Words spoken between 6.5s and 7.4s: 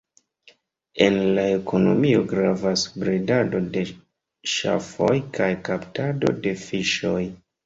fiŝoj.